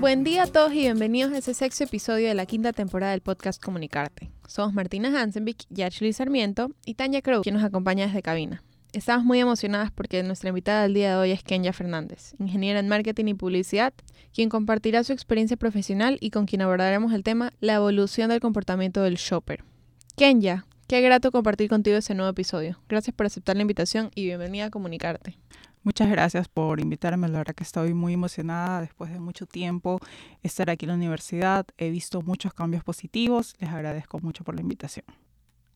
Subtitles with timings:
[0.00, 3.20] Buen día a todos y bienvenidos a ese sexto episodio de la quinta temporada del
[3.20, 4.30] podcast Comunicarte.
[4.46, 8.62] Somos Martina Hansenvik, Ashley Sarmiento y Tanya Crow, quien nos acompaña desde cabina.
[8.92, 12.88] Estamos muy emocionadas porque nuestra invitada del día de hoy es Kenya Fernández, ingeniera en
[12.88, 13.92] marketing y publicidad,
[14.32, 19.02] quien compartirá su experiencia profesional y con quien abordaremos el tema la evolución del comportamiento
[19.02, 19.64] del shopper.
[20.16, 22.78] Kenya, qué grato compartir contigo este nuevo episodio.
[22.88, 25.36] Gracias por aceptar la invitación y bienvenida a Comunicarte.
[25.82, 27.28] Muchas gracias por invitarme.
[27.28, 30.00] La verdad que estoy muy emocionada después de mucho tiempo
[30.42, 31.66] estar aquí en la universidad.
[31.76, 33.54] He visto muchos cambios positivos.
[33.60, 35.04] Les agradezco mucho por la invitación.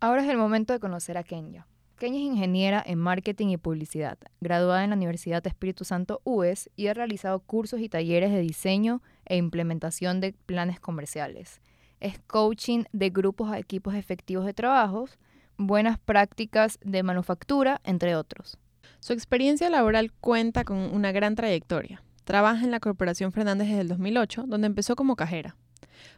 [0.00, 1.66] Ahora es el momento de conocer a Kenya.
[1.98, 6.86] Kenya es ingeniera en marketing y publicidad, graduada en la Universidad Espíritu Santo UES y
[6.86, 11.60] ha realizado cursos y talleres de diseño e implementación de planes comerciales.
[12.02, 15.20] Es coaching de grupos a equipos efectivos de trabajos,
[15.56, 18.58] buenas prácticas de manufactura, entre otros.
[18.98, 22.02] Su experiencia laboral cuenta con una gran trayectoria.
[22.24, 25.54] Trabaja en la Corporación Fernández desde el 2008, donde empezó como cajera.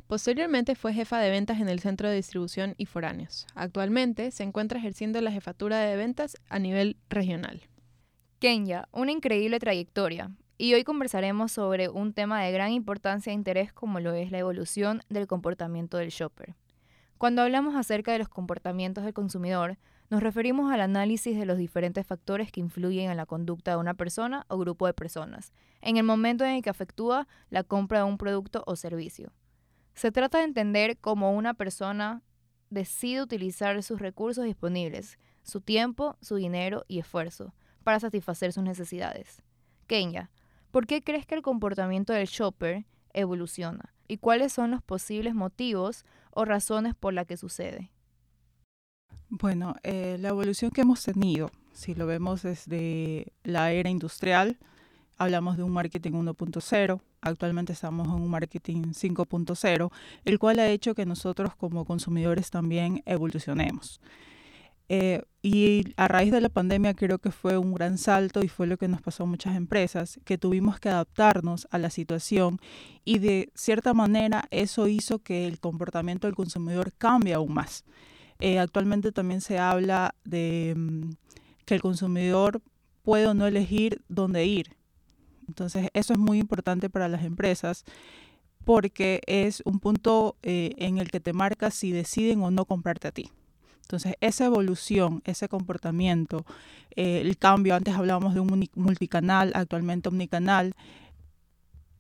[0.06, 3.47] Posteriormente fue jefa de ventas en el Centro de Distribución y Foráneos.
[3.55, 7.61] Actualmente se encuentra ejerciendo la jefatura de ventas a nivel regional.
[8.39, 10.31] Kenya, una increíble trayectoria.
[10.56, 14.38] Y hoy conversaremos sobre un tema de gran importancia e interés como lo es la
[14.38, 16.55] evolución del comportamiento del shopper.
[17.19, 19.78] Cuando hablamos acerca de los comportamientos del consumidor,
[20.10, 23.94] nos referimos al análisis de los diferentes factores que influyen en la conducta de una
[23.94, 28.05] persona o grupo de personas, en el momento en el que afectúa la compra de
[28.05, 29.32] un producto o servicio.
[29.94, 32.22] Se trata de entender cómo una persona
[32.70, 39.42] decide utilizar sus recursos disponibles, su tiempo, su dinero y esfuerzo, para satisfacer sus necesidades.
[39.86, 40.30] Kenya,
[40.75, 43.94] ¿por qué crees que el comportamiento del shopper evoluciona?
[44.08, 47.92] ¿Y cuáles son los posibles motivos o razones por las que sucede?
[49.28, 54.58] Bueno, eh, la evolución que hemos tenido, si lo vemos desde la era industrial,
[55.16, 59.92] hablamos de un marketing 1.0, actualmente estamos en un marketing 5.0,
[60.25, 64.00] el cual ha hecho que nosotros como consumidores también evolucionemos.
[64.89, 68.67] Eh, y a raíz de la pandemia creo que fue un gran salto y fue
[68.67, 72.59] lo que nos pasó a muchas empresas, que tuvimos que adaptarnos a la situación
[73.05, 77.84] y de cierta manera eso hizo que el comportamiento del consumidor cambie aún más.
[78.41, 81.11] Eh, actualmente también se habla de mm,
[81.65, 82.62] que el consumidor
[83.03, 84.77] puede o no elegir dónde ir.
[85.47, 87.84] Entonces, eso es muy importante para las empresas
[88.65, 93.09] porque es un punto eh, en el que te marca si deciden o no comprarte
[93.09, 93.31] a ti.
[93.84, 96.47] Entonces, esa evolución, ese comportamiento,
[96.97, 100.75] eh, el cambio, antes hablábamos de un multicanal, actualmente omnicanal,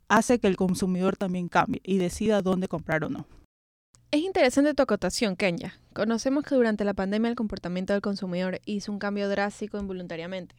[0.08, 3.26] hace que el consumidor también cambie y decida dónde comprar o no.
[4.10, 5.74] Es interesante tu acotación, Kenya.
[5.92, 10.54] Conocemos que durante la pandemia el comportamiento del consumidor hizo un cambio drástico involuntariamente.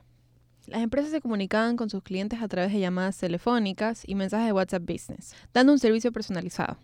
[0.67, 4.53] Las empresas se comunicaban con sus clientes a través de llamadas telefónicas y mensajes de
[4.53, 6.77] WhatsApp Business, dando un servicio personalizado.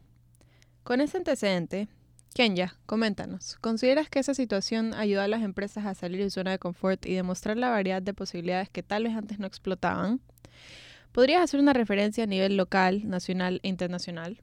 [0.84, 1.90] Con ese antecedente,
[2.34, 6.52] Kenya, coméntanos, ¿consideras que esa situación ayudó a las empresas a salir de su zona
[6.52, 10.22] de confort y demostrar la variedad de posibilidades que tal vez antes no explotaban?
[11.12, 14.42] ¿Podrías hacer una referencia a nivel local, nacional e internacional?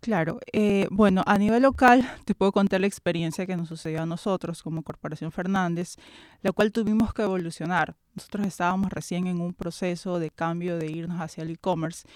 [0.00, 4.06] Claro, eh, bueno, a nivel local te puedo contar la experiencia que nos sucedió a
[4.06, 5.96] nosotros como Corporación Fernández,
[6.42, 7.96] la cual tuvimos que evolucionar.
[8.14, 12.06] Nosotros estábamos recién en un proceso de cambio de irnos hacia el e-commerce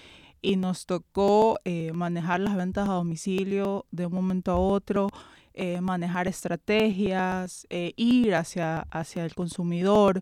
[0.43, 5.09] y nos tocó eh, manejar las ventas a domicilio de un momento a otro,
[5.55, 10.21] eh, manejar estrategias, ir hacia, hacia el consumidor,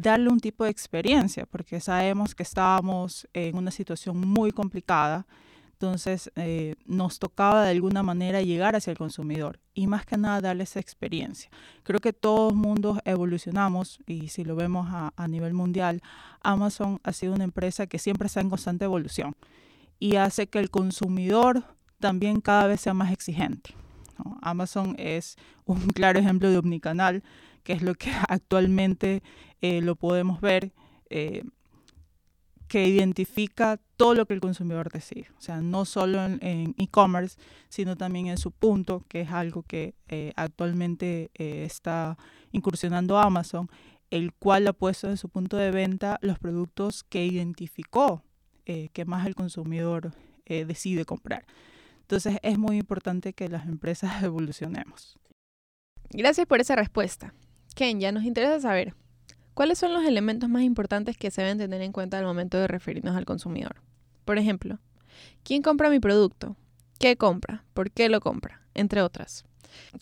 [0.00, 5.26] darle un tipo de experiencia, porque sabemos que estábamos en una situación muy complicada
[5.78, 10.40] entonces eh, nos tocaba de alguna manera llegar hacia el consumidor y más que nada
[10.40, 11.50] darle esa experiencia.
[11.82, 16.00] Creo que todos mundos evolucionamos y si lo vemos a, nivel mundial,
[16.42, 19.36] Amazon ha sido una empresa que siempre está en constante evolución
[19.98, 21.62] y hace que el consumidor
[22.00, 23.74] también cada vez sea más exigente.
[24.40, 27.22] Amazon es un claro ejemplo de omnicanal,
[27.64, 29.22] que es lo que actualmente
[29.60, 30.72] eh, lo podemos ver.
[31.10, 31.44] Eh,
[32.68, 35.28] que identifica todo lo que el consumidor decide.
[35.38, 39.94] O sea, no solo en e-commerce, sino también en su punto, que es algo que
[40.08, 42.18] eh, actualmente eh, está
[42.52, 43.70] incursionando Amazon,
[44.10, 48.22] el cual ha puesto en su punto de venta los productos que identificó
[48.66, 50.12] eh, que más el consumidor
[50.48, 51.44] decide comprar.
[52.02, 55.18] Entonces es muy importante que las empresas evolucionemos.
[56.10, 57.34] Gracias por esa respuesta.
[57.74, 58.94] Ken, nos interesa saber,
[59.56, 62.68] ¿Cuáles son los elementos más importantes que se deben tener en cuenta al momento de
[62.68, 63.76] referirnos al consumidor?
[64.26, 64.80] Por ejemplo,
[65.44, 66.56] ¿quién compra mi producto?
[66.98, 67.64] ¿Qué compra?
[67.72, 68.60] ¿Por qué lo compra?
[68.74, 69.46] Entre otras.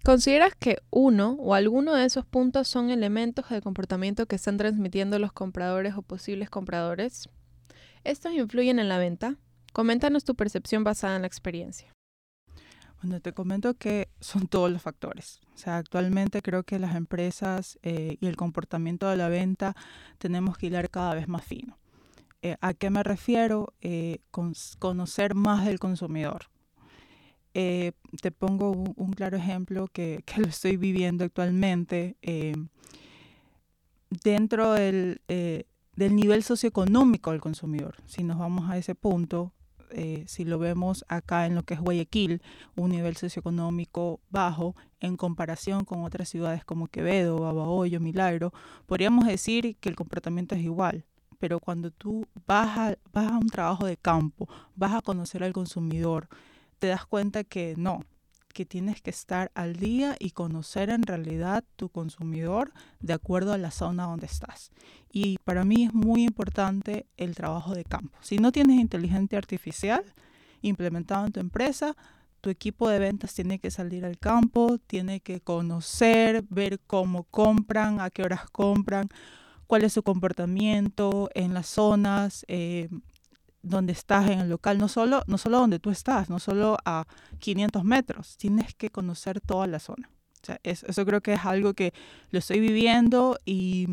[0.02, 5.20] ¿Consideras que uno o alguno de esos puntos son elementos de comportamiento que están transmitiendo
[5.20, 7.28] los compradores o posibles compradores?
[8.02, 9.36] ¿Estos influyen en la venta?
[9.72, 11.93] Coméntanos tu percepción basada en la experiencia.
[13.04, 15.42] Bueno, te comento que son todos los factores.
[15.54, 19.76] O sea, actualmente creo que las empresas eh, y el comportamiento de la venta
[20.16, 21.76] tenemos que hilar cada vez más fino.
[22.40, 23.74] Eh, ¿A qué me refiero?
[23.82, 26.46] Eh, con, conocer más del consumidor.
[27.52, 27.92] te
[28.38, 32.16] pongo un, claro ejemplo que, que, lo estoy viviendo actualmente.
[34.24, 39.52] dentro del, del nivel socioeconómico del consumidor, si nos vamos a ese punto,
[39.90, 42.42] eh, si lo vemos acá en lo que es Guayaquil,
[42.76, 48.52] un nivel socioeconómico bajo en comparación con otras ciudades como Quevedo, Babahoyo, Milagro,
[48.86, 51.04] podríamos decir que el comportamiento es igual.
[51.38, 55.52] Pero cuando tú vas a, vas a un trabajo de campo, vas a conocer al
[55.52, 56.28] consumidor,
[56.78, 58.00] te das cuenta que no,
[58.54, 63.58] que tienes que estar al día y conocer en realidad tu consumidor de acuerdo a
[63.58, 64.70] la zona donde estás.
[65.12, 68.16] Y para mí es muy importante el trabajo de campo.
[68.22, 70.02] Si no tienes inteligencia artificial
[70.62, 71.94] implementada en tu empresa,
[72.40, 78.00] tu equipo de ventas tiene que salir al campo, tiene que conocer, ver cómo compran,
[78.00, 79.08] a qué horas compran,
[79.66, 82.88] cuál es su comportamiento en las zonas, eh,
[83.64, 87.06] donde estás en el local, no solo, no solo donde tú estás, no solo a
[87.38, 90.10] 500 metros, tienes que conocer toda la zona.
[90.42, 91.94] O sea, eso, creo que es algo que
[92.30, 93.88] lo estoy viviendo y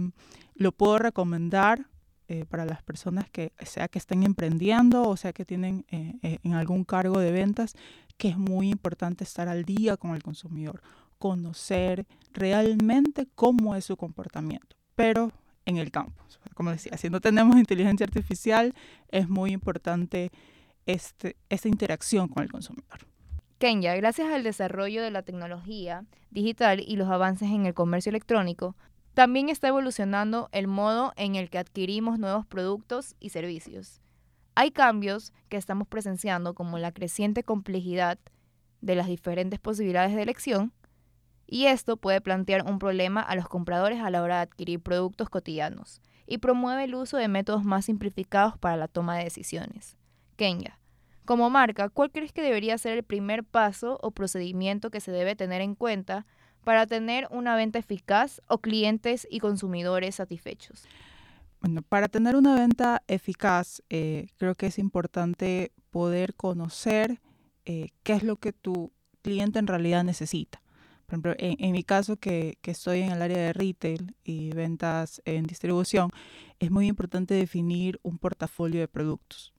[0.56, 1.88] lo puedo recomendar
[2.28, 6.40] eh, para las personas que sea que estén emprendiendo o sea que tienen eh, eh,
[6.44, 7.74] en algún cargo de ventas,
[8.18, 10.82] que es muy importante estar al día con el consumidor,
[11.18, 14.76] conocer realmente cómo es su comportamiento.
[14.96, 15.32] Pero
[15.66, 16.24] en el campo.
[16.54, 18.74] Como decía, si no tenemos inteligencia artificial,
[19.10, 20.32] es muy importante
[20.86, 23.00] este, esta interacción con el consumidor.
[23.60, 28.76] Kenya, gracias al desarrollo de la tecnología digital y los avances en el comercio electrónico,
[29.14, 34.02] también está evolucionando el modo en el que adquirimos nuevos productos y servicios.
[34.56, 38.18] Hay cambios que estamos presenciando como la creciente complejidad
[38.82, 40.74] de las diferentes posibilidades de elección,
[41.52, 45.30] y esto puede plantear un problema a los compradores a la hora de adquirir productos
[45.30, 49.98] cotidianos y promueve el uso de métodos más simplificados para la toma de decisiones.
[50.38, 50.80] Kenya,
[51.26, 55.36] como marca, ¿cuál crees que debería ser el primer paso o procedimiento que se debe
[55.36, 56.26] tener en cuenta
[56.64, 60.86] para tener una venta eficaz o clientes y consumidores satisfechos?
[61.60, 67.20] Bueno, para tener una venta eficaz, eh, creo que es importante poder conocer
[67.66, 70.62] eh, qué es lo que tu cliente en realidad necesita.
[71.12, 75.44] Por ejemplo, en, mi caso, que, estoy en el área de retail y ventas en
[75.44, 76.10] distribución,
[76.58, 79.54] es muy importante definir un portafolio de productos.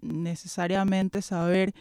[0.00, 1.74] necesariamente saber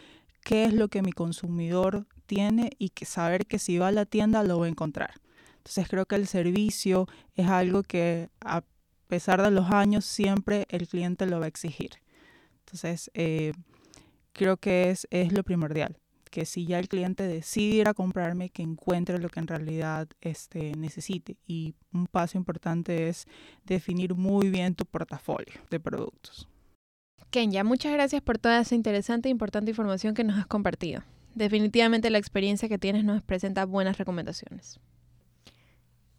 [0.44, 4.06] qué es lo que mi consumidor tiene y que saber que si va a la
[4.06, 5.14] tienda lo va a encontrar.
[5.56, 8.66] Entonces creo que el servicio es algo que a
[9.08, 11.92] pesar de los años siempre el cliente lo va a exigir.
[12.60, 13.54] Entonces eh,
[14.34, 16.03] creo que es, es lo primordial
[16.34, 20.08] que si ya el cliente decide ir a comprarme, que encuentre lo que en realidad
[20.20, 21.38] este, necesite.
[21.46, 23.28] Y un paso importante es
[23.66, 26.50] definir muy bien tu portafolio de productos.
[27.30, 31.04] Kenya, muchas gracias por toda esa interesante e importante información que nos has compartido.
[31.36, 34.80] Definitivamente la experiencia que tienes nos presenta buenas recomendaciones.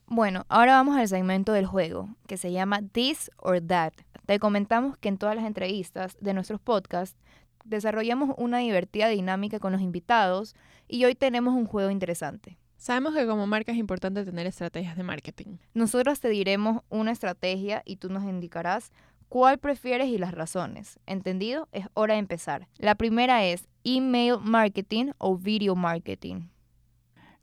[0.06, 3.94] Bueno, ahora vamos al segmento del juego, que se llama This or That.
[4.26, 7.18] Te comentamos que en todas las entrevistas de nuestros podcasts
[7.64, 10.54] desarrollamos una divertida dinámica con los invitados
[10.86, 12.58] y hoy tenemos un juego interesante.
[12.76, 15.56] Sabemos que como marca es importante tener estrategias de marketing.
[15.72, 18.92] Nosotros te diremos una estrategia y tú nos indicarás
[19.28, 20.98] cuál prefieres y las razones.
[21.06, 21.68] ¿Entendido?
[21.72, 22.68] Es hora de empezar.
[22.76, 26.48] La primera es email marketing o video marketing.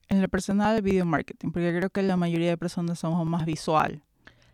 [0.09, 4.03] En lo personal, video marketing, porque creo que la mayoría de personas somos más visual.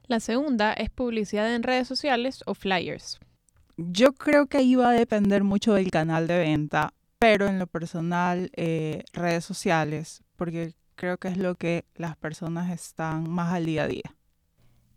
[0.05, 3.19] La segunda es publicidad en redes sociales o flyers.
[3.77, 7.67] Yo creo que ahí va a depender mucho del canal de venta, pero en lo
[7.67, 13.65] personal, eh, redes sociales, porque creo que es lo que las personas están más al
[13.65, 14.15] día a día.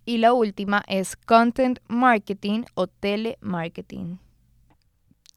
[0.06, 4.18] Y la última es content marketing o telemarketing.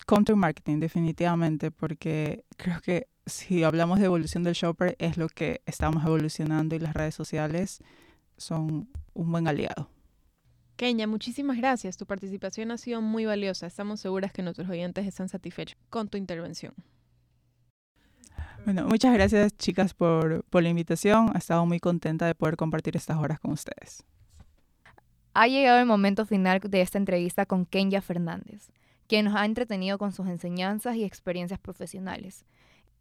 [0.05, 5.61] Content marketing, definitivamente, porque creo que si hablamos de evolución del shopper, es lo que
[5.65, 7.81] estamos evolucionando y las redes sociales
[8.37, 9.92] son un buen aliado.
[10.83, 11.95] Kenia, muchísimas gracias.
[11.95, 13.65] Tu participación ha sido muy valiosa.
[13.67, 16.73] Estamos seguras que nuestros oyentes están satisfechos con tu intervención.
[18.65, 21.31] Bueno, muchas gracias chicas por, por la invitación.
[21.35, 24.03] He estado muy contenta de poder compartir estas horas con ustedes.
[25.33, 28.69] Ha llegado el momento final de esta entrevista con Kenya Fernández,
[29.07, 32.45] quien nos ha entretenido con sus enseñanzas y experiencias profesionales.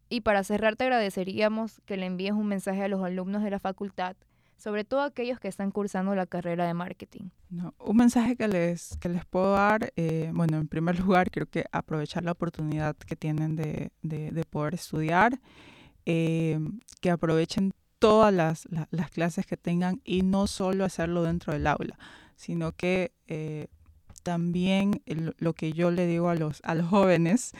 [0.07, 3.59] Y para cerrar te agradeceríamos que le envíes un mensaje a los alumnos de la
[3.59, 4.15] facultad,
[4.57, 7.29] sobre todo aquellos que están cursando la carrera de marketing.
[7.49, 11.47] No, un mensaje que les, que les puedo dar, eh, bueno, en primer lugar, creo
[11.47, 15.39] que aprovechar la oportunidad que tienen de, de, de poder estudiar,
[16.05, 16.59] eh,
[17.01, 21.67] que aprovechen todas las, la, las, clases que tengan y no solo hacerlo dentro del
[21.67, 21.97] aula,
[22.35, 23.67] sino que eh,
[24.23, 25.01] también
[25.37, 27.51] lo que yo le digo a los, a los jóvenes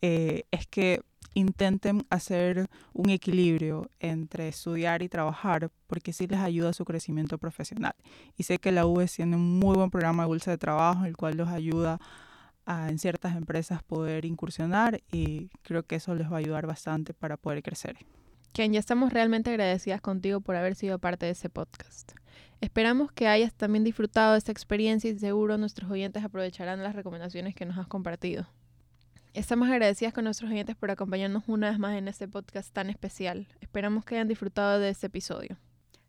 [0.00, 1.02] es que
[1.34, 7.38] intenten hacer un equilibrio entre estudiar y trabajar, porque sí les ayuda a su crecimiento
[7.38, 7.94] profesional.
[8.36, 11.16] Y sé que la UES tiene un muy buen programa de bolsa de trabajo, el
[11.16, 11.98] cual los ayuda
[12.66, 17.14] a, en ciertas empresas poder incursionar y creo que eso les va a ayudar bastante
[17.14, 17.96] para poder crecer.
[18.52, 22.12] Ken, ya estamos realmente agradecidas contigo por haber sido parte de ese podcast.
[22.60, 27.54] Esperamos que hayas también disfrutado de esta experiencia y seguro nuestros oyentes aprovecharán las recomendaciones
[27.54, 28.48] que nos has compartido.
[29.34, 33.46] Estamos agradecidas con nuestros oyentes por acompañarnos una vez más en este podcast tan especial.
[33.60, 35.58] Esperamos que hayan disfrutado de este episodio.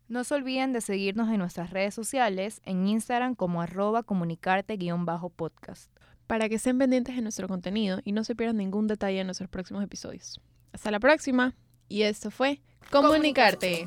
[0.08, 5.92] No se olviden de seguirnos en nuestras redes sociales, en Instagram como arroba comunicarte-podcast.
[6.26, 9.48] Para que estén pendientes de nuestro contenido y no se pierdan ningún detalle en nuestros
[9.48, 10.40] próximos episodios.
[10.72, 11.54] Hasta la próxima.
[11.88, 12.60] Y esto fue
[12.90, 13.84] Comunicarte.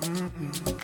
[0.00, 0.76] Comunicarte.